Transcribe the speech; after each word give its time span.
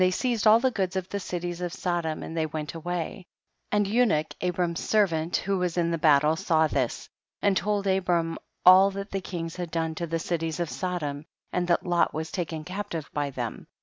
45 0.01 0.15
seized 0.19 0.47
all 0.47 0.59
the 0.59 0.71
goods 0.71 0.95
of 0.95 1.07
the 1.09 1.19
cilics 1.19 1.61
of 1.63 1.71
Sodom, 1.71 2.23
and 2.23 2.35
they 2.35 2.47
went 2.47 2.73
away; 2.73 3.27
and 3.71 3.85
Unic, 3.85 4.33
Abram's 4.41 4.79
servant, 4.79 5.37
who 5.37 5.59
was 5.59 5.77
in 5.77 5.91
the 5.91 5.97
battle, 5.99 6.35
saw 6.35 6.65
this, 6.65 7.07
and 7.39 7.55
told 7.55 7.85
Abram 7.85 8.39
all 8.65 8.89
that 8.89 9.11
the 9.11 9.21
kings 9.21 9.57
had 9.57 9.69
done 9.69 9.93
to 9.93 10.07
the 10.07 10.17
cities 10.17 10.59
of 10.59 10.71
Sodom, 10.71 11.25
and 11.53 11.67
that 11.67 11.85
Lot 11.85 12.15
was 12.15 12.31
taken 12.31 12.63
captive 12.63 13.11
by 13.13 13.29
them. 13.29 13.67